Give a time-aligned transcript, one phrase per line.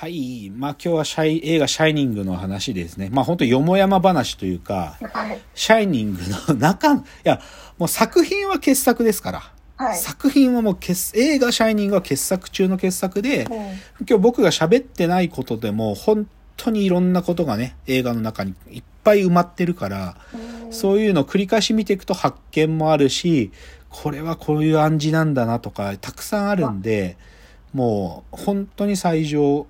[0.00, 0.52] はい。
[0.54, 3.08] まあ今日はシャイ映画シャイニングの話ですね。
[3.10, 5.40] まあ本当よもやま話というか、はい。
[5.56, 7.40] シャイニングの中、いや、
[7.78, 9.52] もう作品は傑作ですから。
[9.76, 9.96] はい。
[9.96, 20.16] 作品はもう傑、映画シャイニングは傑作中の傑作で、うん今日僕が喋ってないことでも本当にいろんなことがね、映画の中にいっぱい埋まってるから、
[20.70, 23.50] そういうのを繰り返し見ていくと発見もあるし、
[23.88, 27.16] これはこういう暗示なんだなとか、たくさんあるんで、
[27.72, 29.66] もう本当に最上、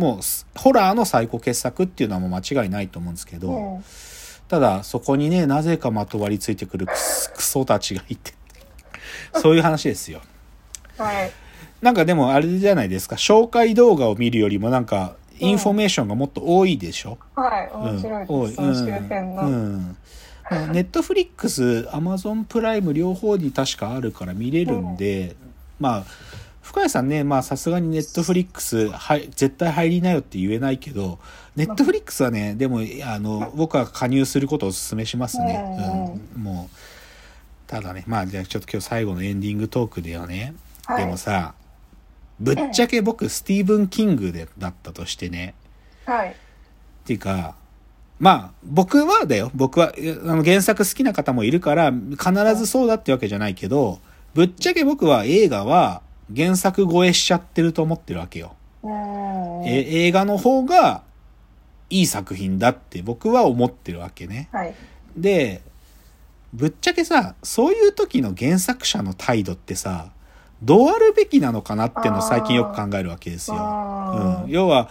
[0.00, 3.84] もうすホラーの最高傑作っていうのはもう間違いないと思うんですけど、うん
[4.50, 8.34] ただそこにね、なぜかまとわりついてくるクソたちがいて、
[9.36, 10.22] そういう話ですよ。
[10.98, 11.30] はい。
[11.80, 17.70] なんかでもあれじゃないですか、紹介動画を見るよりもなんか、インフォメーションがもっと多いでしょ、はい。
[17.72, 18.56] 面白い多です。
[18.56, 19.42] その周辺うの。
[19.42, 19.96] ん。
[20.72, 25.36] ネットフリックス、アマゾンプライム両方に確かあるから見れるんで、
[25.78, 26.04] まあ、
[26.70, 31.18] 深谷さんね、まあさすがにネットフリックス、はい、絶対入りなよって言えないけど、
[31.56, 36.14] ネットフリックスはね、でも、あの、僕は加入することをお勧めしますね。
[36.36, 36.76] うん、もう、
[37.66, 40.54] ただね、まあじゃあちょっと今日最後のエンディングトークではね、
[40.86, 41.54] はいでもさ、
[42.38, 45.54] ぶっちゃけ僕、スティーブン・キングでだったとしてね、
[46.06, 46.28] はい。
[46.28, 46.34] っ
[47.04, 47.56] ていうか、
[48.20, 49.50] まあ、僕はだよ。
[49.56, 53.98] 僕は、あの原作好きな方もいるから、必ずそうだってわけじゃないけど、
[54.34, 56.02] ぶっちゃけ僕は映画は
[56.34, 58.54] 原作超えしちゃってると思ってるわけよ。
[58.82, 59.64] うん。
[59.66, 61.02] え映画の方が
[61.90, 64.48] いい作品だって僕は思ってるわけね。
[64.52, 64.74] はい。
[65.16, 65.62] で、
[66.52, 70.10] ぶっちゃけさ、そういう時の原作者の態度ってさ、
[70.62, 73.56] どうあるべきなのかなっていうのを最近よく考えるわけですよ。
[74.44, 74.88] うん、要は、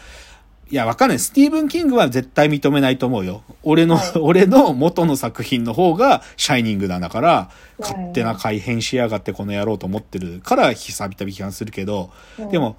[0.72, 1.20] いや、わかんない。
[1.20, 3.44] スティーブン・キングは絶対認めないと思うよ。
[3.64, 12.76] 俺の、はい 俺の元の作品の方がシャイニングなんだから、うん勝手な改変しやがってこの野郎と思ってるから、久々批判するけど、うんでも、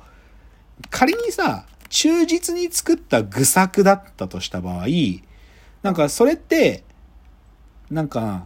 [0.90, 4.86] 仮にさ、忠実に作った愚作だったとした場合、
[5.82, 6.84] なんかそれって、
[7.90, 8.44] なんか、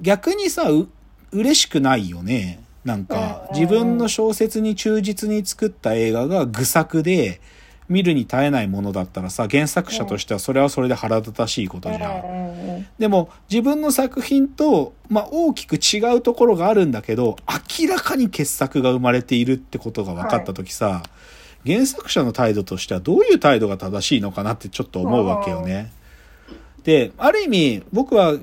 [0.00, 0.88] 逆にさ、う、
[1.32, 2.60] 嬉しくないよね。
[2.84, 7.40] なんか、うん自分の小説に忠実に作った映画が愚作で、
[7.88, 12.86] 見るに耐えないものだったらさ、原作者としてはそれはそれで腹立たしいことじゃん。
[12.98, 17.36] でも自分の作品と、まあ、大きく違うところがあるんだけど
[17.80, 21.02] 明らかに傑作が生まれているってことが分かった時さ、
[21.66, 25.92] 原作者の態度としてはどういう態度が正しいのかなってちょっと思うわけよね。
[26.84, 28.34] である意味僕は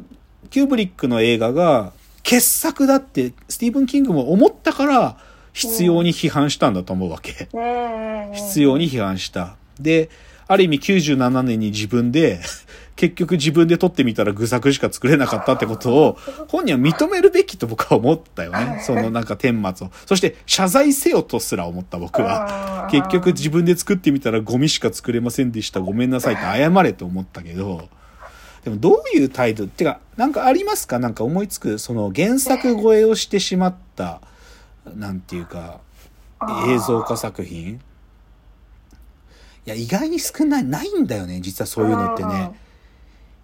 [0.49, 5.17] キューブリックの映画が傑作だってスティーブン・キングも思ったから
[5.53, 7.47] 必要に批判したんだと思うわけ。
[8.33, 9.55] 必要に批判した。
[9.79, 10.09] で、
[10.47, 12.39] ある意味97年に自分で、
[12.97, 16.17] 結局自分で撮ってみたら愚作しか作れなかったってことを、
[16.49, 18.81] 本人は認めるべきと僕は思ったよね。
[18.85, 19.91] そのなんか顛末を。
[20.05, 22.87] そして謝罪せよとすら思った僕は。
[22.91, 25.79] 結局自分で作ってみたらゴミしか作れませんでした。
[25.79, 27.89] ごめんなさいって謝れと思ったけど、
[28.63, 29.63] でもどういう態度？
[29.63, 30.99] ってか、なんかありますか？
[30.99, 34.21] なんか思いつく、その原作超えをしてしまった、
[34.85, 35.79] なんていうか、
[36.67, 37.79] 映像化作品？
[39.65, 42.51] いや、意外に少ない、ないんだよね、実はそういうのってね。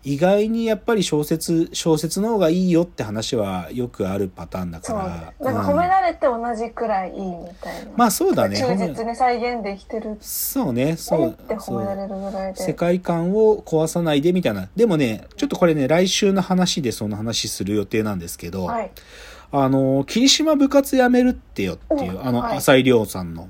[0.04, 5.52] 意外にやっぱり小説、小説の方がいいよって話はよくあるパターンだから。
[5.52, 7.92] なんか褒められて同じくらいいいみたいな。
[7.98, 8.58] まあそうだね。
[8.58, 10.96] 忠実に再現できてるそうね。
[10.96, 12.64] そう褒められるぐらいで。
[12.64, 14.70] 世界観を壊さないでみたいな。
[14.78, 18.92] でもね、ちょっとこれね、来週の話でその話する予定なんですけど、はい。
[19.52, 23.50] あの、霧島部活やめるってよっていう、あの、浅井亮さんの。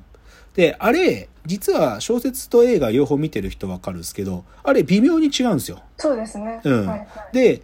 [0.56, 5.82] で、あれ、実は小説と映画両方見てる人わかるんですけど、あれ微妙に違うんですよ。
[5.98, 6.60] そうですね。
[6.64, 7.62] うんはいはいで、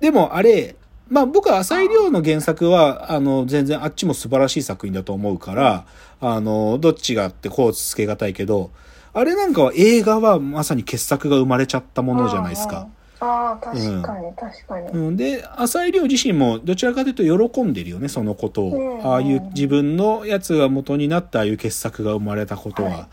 [0.00, 0.76] でもあれ、
[1.08, 5.86] まあ僕は浅井亮の原作は、あの、全然あっちも素晴らしい作品だと思うから、
[6.20, 8.70] あの、どっちがあってこうつけがたいけど、
[9.12, 12.88] あれなんかは映画はまさに傑作が生まれちゃったものじゃないですか。
[13.24, 14.88] ああ、確かに、確かに。
[14.88, 19.06] うん、で浅井亮自身もどちらかというと喜んでるよねそのことを、うん。
[19.06, 23.06] ああいう自分のやつが元になったああいう傑作が生まれたことは、はい。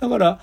[0.00, 0.40] だから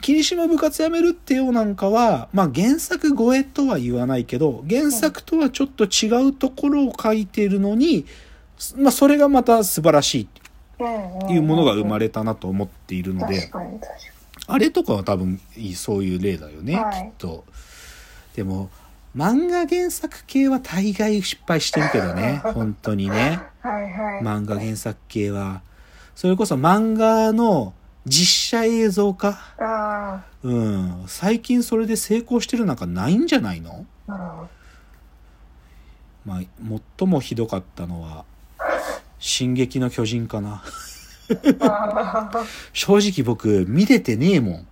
[0.00, 8.06] 霧島部活やめるってようなんかは、まあ、原作超えとは言わないけど原作とはちょっと違うところを書いてるのに、
[8.76, 10.40] まあ、それがまた素晴らしいって
[11.32, 11.42] いう。
[11.42, 13.96] ものが生まれれたなと思っているので、確かに、確か
[14.46, 15.40] あれとかは多分
[15.74, 17.04] そういう例だよね、はい。
[17.04, 17.44] きっと。
[18.34, 18.70] でも、
[19.16, 23.40] 漫画原作系は大概失敗してるけどね、 本当にね。
[23.64, 23.70] に。
[23.70, 24.22] はいはい。
[24.22, 25.62] 漫画原作系は。
[26.14, 27.74] それこそ漫画の
[28.06, 31.04] 実写映像化あうん。
[31.06, 33.86] 最近それで成功してるなんかないんじゃないの？
[34.08, 34.48] あ、なるほど。
[36.26, 36.40] まあ、
[36.98, 38.24] 最もひどかったのは、
[39.18, 40.62] 進撃の巨人かな。
[41.60, 42.30] あ
[42.72, 44.66] 正直僕見れてねえもん。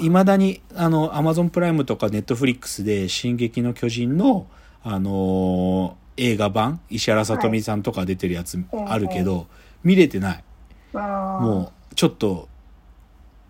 [0.00, 4.46] いまだに、あの、アマゾンプライムとかネットフリックスで、進撃の巨人の、
[4.82, 9.46] あのー映画版、石原さとみさんとか出てるやつあるけど、
[9.84, 10.44] 見れてない。
[10.92, 12.48] もう、ちょっと、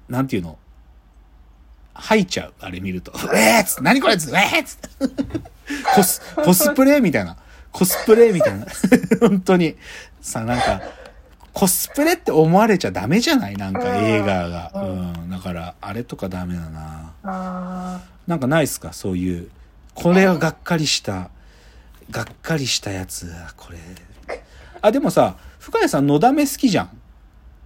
[0.08, 0.58] なんていうの？
[1.94, 3.10] 吐いちゃう、あれ見ると。
[3.34, 5.40] えーっつって、何これっつって、えーっつって。
[5.94, 7.38] コス、コスプレみたいな。
[7.72, 8.66] コスプレみたいな。
[9.20, 9.74] 本当に。
[10.20, 10.82] さ、なんか、
[11.58, 13.56] コスプレって思われちゃダメじゃない？
[13.56, 14.70] なんか映画が。
[14.76, 14.92] うう
[15.26, 15.28] ん。
[15.28, 17.12] だから、あれとかダメだな。
[17.24, 18.92] あなんかないっすか？
[18.92, 19.50] そういう。
[19.94, 21.30] これはがっかりした。
[22.12, 23.32] がっかりしたやつ。
[23.56, 23.78] これ。
[24.80, 26.90] あ、でもさ、深谷さん、のだめ好きじゃん。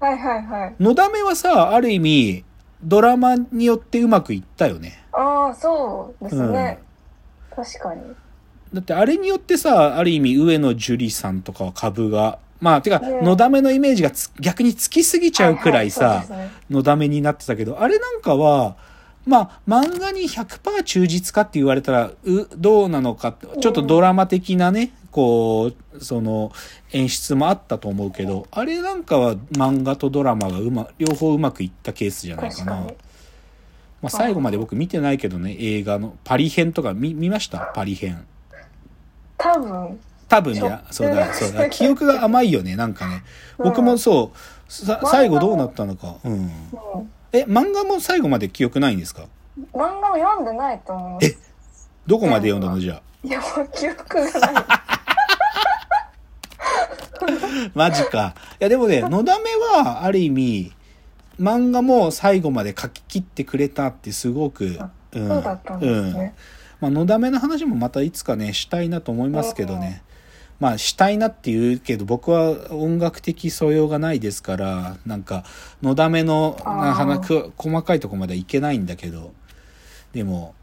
[0.01, 2.45] ーはいはいはいのだめはさ、ある意味、
[2.83, 5.05] ドラマによってうまくいったよね。
[5.13, 6.79] ああそうですね、
[7.55, 8.01] 確かに
[8.73, 13.21] だってあれによってさ、ある意味上野樹里さんとかは株が、まあ、てか、ね。
[13.23, 16.25] のだめのイメージがつ逆につきすぎちゃうくらいさ、
[16.71, 18.77] のだめになってたけど、あれなんかは、
[19.27, 26.53] まあ、漫画に100%忠実かって言われたら、う、どうなのか、ちょっとドラマ的なね、こう、その、
[26.93, 32.75] 演出もあったと思うけど、あれなんかは漫画とドラマがうま、両方うまくいったケースじゃないかな。
[34.01, 37.73] まあ、最後まで僕見てないけどね、映画の、パリ編とか見、見ました？
[37.75, 38.25] パリ編。
[39.37, 40.01] 多分
[40.33, 43.23] 多分ねちょ、そうだ、そうだ、記憶が甘いよね、なんかね。
[43.59, 46.17] 僕もそう、さうん最後どうなったのか。
[46.25, 46.33] うん。
[46.33, 46.51] うん
[47.35, 49.25] え、漫画も最後まで記憶ないんですか？
[49.75, 51.39] 漫画を読んでないと思います
[52.07, 53.27] どこまで読んだのじゃあ？
[53.27, 54.05] いやもう記憶
[54.41, 54.65] がない
[57.75, 58.35] マジか。
[58.61, 60.73] いや、でもね、のだめは、ある意味、
[61.41, 64.79] 漫画も最後まで書き切ってくれたってすごく、
[65.13, 65.29] うん。
[65.29, 66.35] そうだったんですうんね、
[66.81, 70.03] まあ、のだめの話もまたいつかね、したいなと思いますけどね。
[70.63, 75.43] まあ、したいなって言うけど、僕は音楽的素養がないですから、なんか、
[75.83, 79.33] のだめの、な話く細かいとこまではいけないんだけど、
[80.13, 80.55] でも、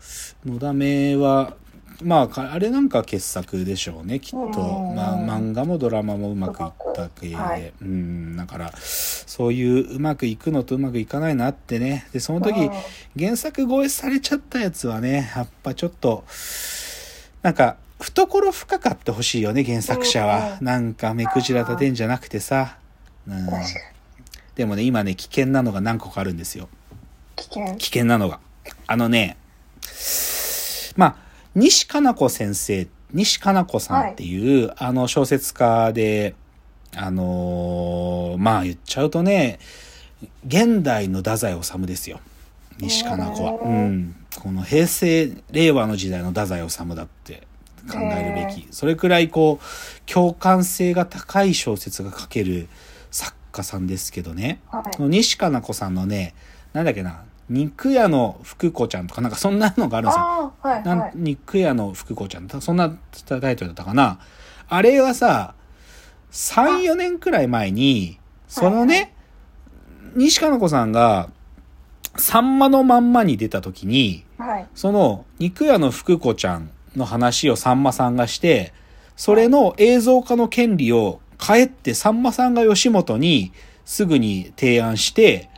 [0.46, 1.58] のだめは、
[2.02, 4.38] まあか、あれなんか傑作でしょうね、きっと。
[4.38, 7.36] うんまあ、漫画もドラマもうまくいった系で。
[7.36, 12.08] はいうん、だから、そういううまくいくのとうまくいかないのあってね。
[12.14, 12.72] で、その時、うん
[13.20, 16.24] 原作超えされちゃったやつはね、やっぱちょっと、
[17.42, 20.58] なんか、懐深かってほしいよね、原作者うんは。
[20.62, 22.78] なんか、目くじら立てんじゃなくてさ。
[23.28, 23.48] うん、
[24.56, 26.70] でもね、今ね、危険なのが何個かあるんですよ。
[27.36, 28.40] 危険危険なのが。
[28.88, 29.38] あのね、
[30.96, 31.16] まあ、
[31.56, 36.36] 西加奈子先生、西加奈子さんっていう、あの小説家で、
[36.96, 39.60] あのーまあ言っちゃうとね、
[40.48, 42.20] 現代の太宰治ですよ。
[42.80, 43.54] 西加奈子は。
[43.62, 44.16] うん。
[44.40, 47.48] この平成、令和の時代の太宰治だって
[47.92, 48.68] 考えるべき。
[48.72, 52.68] それくらいこう、共感性が高い小説が書ける
[53.12, 54.60] 作家さんですけどね。
[54.70, 56.34] はい西加奈子さんのね、
[56.74, 60.54] なんだっけな、肉屋の福子ちゃんとかなんかそんなのがあるんですよ。
[60.62, 62.48] はいはい肉屋の福子ちゃん。
[62.48, 62.90] そんな
[63.26, 64.20] タイトルだったかな。
[64.68, 65.56] あれはさ、
[66.32, 69.16] 3、4年くらい前に、そのね、
[70.16, 71.30] 西加奈子さんが、
[72.18, 78.74] さんまのまんまに出た時に、はいその肉屋の福子ちゃんの話をさんまさんがして、
[79.16, 83.52] それの映像化の権利を帰ってさんまさんが吉本に
[83.86, 85.50] すぐに提案して、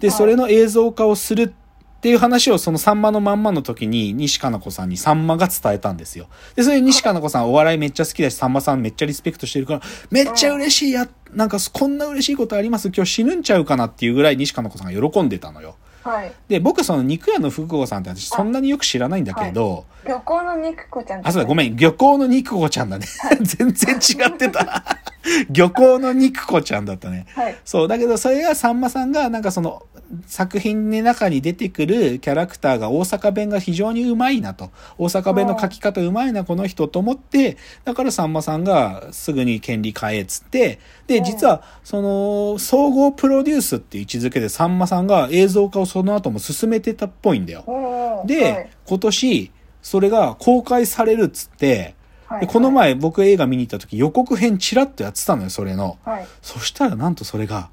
[0.00, 6.26] で、はいそれの映像化をするっていう話をそのさんまのまんまの時に西加奈子さんにさんまが伝えたんですよ。
[6.56, 12.88] で、それで西加奈子さんお笑いめっちゃ好きだし、さんまさんめっちゃリスペクトしてるから、めっちゃ嬉しいや、なんかこんな嬉しいことあります？
[12.88, 15.76] 今日死ぬんちゃうかなっていうぐらい西加奈子さんが喜んでたのよ。
[16.02, 23.06] はいで、僕その肉屋の福子さんって私そんなによく知らないんだけど、漁港の肉子ちゃんあ、そうだ、ごんめん、漁港の肉子ちゃんだね。
[23.42, 24.84] 全然違ってた。
[25.50, 27.26] 漁港の肉子ちゃんだったね。
[27.34, 29.84] はいそう、だけどそれがさんまさんがなんかその
[30.26, 34.70] 作品の中に出てくるキャラクターが大阪弁が非常にうまいなと。
[34.98, 47.64] 大阪弁の書き方うまいな、この人と思って、だからさんまさんがすぐに権利買えっつって、で、うん実はその総合プロデュースっていう位置づけでさんまさんが映像化をその後も進めてたっぽいんだよ。
[47.66, 49.50] うんで、はい今年、
[49.80, 51.94] それが公開されるっつって、
[52.26, 55.98] はいでこの前僕映画見に行った時予告編チラッとやってたのよ、それの。
[56.04, 57.70] はいそしたらなんとそれが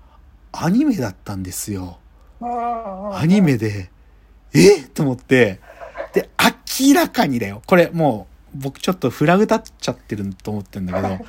[0.51, 1.99] アニメだったんですよ。
[2.41, 3.89] アニメで、
[4.53, 4.81] え？
[4.93, 5.60] と思って、
[6.13, 6.29] で、
[6.79, 7.62] 明らかにだよ。
[7.65, 11.19] これもう僕ちょっとフラグ立っちゃってると思ってんだけど、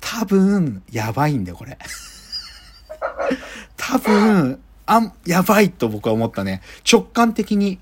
[0.00, 1.78] 多分、やばいんだよ、これ。
[3.76, 6.60] 多分、あ、やばいと僕は思ったね。
[6.90, 7.78] 直感的に、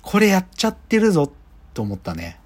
[0.00, 1.32] これやっちゃってるぞ、
[1.74, 2.38] と思ったね。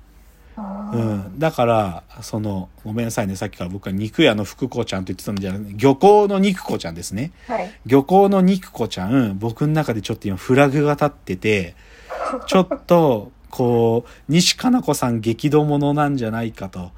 [0.93, 1.39] うん。
[1.39, 3.37] だから、その、ごめんなさいね。
[3.37, 7.33] さっきから僕は肉屋の福子ちゃんと言ってたんじゃなくて、漁港の肉子ちゃんですね。
[7.47, 7.71] はい。
[7.87, 11.75] 漁港の肉子ちゃん、僕の中でちょっと今フラグが立ってて、
[12.47, 16.93] ちょっと、こう、西加奈子さん激怒者なんじゃないかと。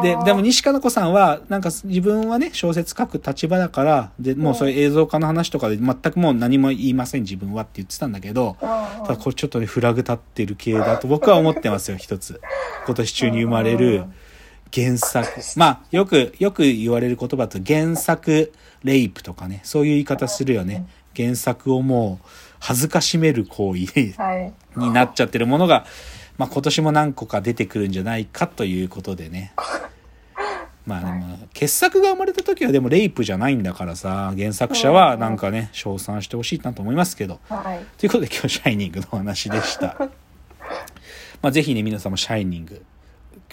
[0.00, 12.40] で、でも西加奈子さんは、なんか自分はね、小説書く立場だから、で、もうそういう映像化の話とかで全くもう何も言いません、自分はって言ってたんだけど、あただこれちょっとね、フラグ立ってる系だと僕は思ってますよ、一つ。
[12.86, 14.04] 今年中に生まれる
[14.72, 15.28] 原作。
[15.56, 18.52] まあ、よく、よく言われる言葉だと原作
[18.84, 20.86] レイプとかね、そういう言い方するよね。
[21.14, 22.26] 原作をもう
[22.58, 24.52] 恥ずかしめる行為はい。
[24.76, 25.84] になっちゃってるものが、
[26.38, 29.52] まあ今年も何個か出てくるんじゃないかということでね。
[30.86, 37.40] まあでも、傑作が生まれた時はでもレイプじゃないんだからさ、原作者はなんかね、称賛してほしいなと思いますけど。
[37.48, 37.84] はい。
[37.98, 39.96] ということで今日シャイニングのお話でした。
[41.40, 42.84] まあぜひね、皆さんもシャイニング。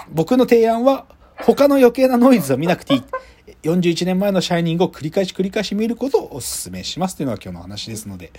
[0.09, 1.05] 僕の提案は、
[1.38, 3.03] 他の余計なノイズは見なくていい。
[3.63, 8.31] 41年前のシャイニングを繰り返し繰り返し見ることをお勧めしますというのが今日の話ですので。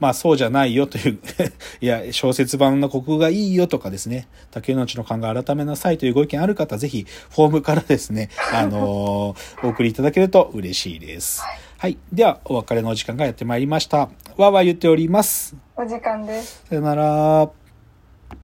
[0.00, 1.18] まあそうじゃないよという、
[1.80, 11.42] いや、小説版の国語がいいよとかですね、竹之内の考え改めなさいというご意見ある方、ぜひフォームからですね、 あのーお送りいただけると嬉しいです。
[11.78, 11.96] はい。
[12.12, 13.98] では、お別れのお時間がやってまいりました。
[13.98, 15.54] わーわー言っております。
[15.76, 16.64] お時間です。
[16.68, 17.59] さよなら。